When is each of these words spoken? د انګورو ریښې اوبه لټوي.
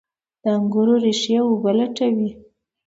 د 0.41 0.43
انګورو 0.57 0.95
ریښې 1.03 1.35
اوبه 1.45 1.71
لټوي. 1.77 2.29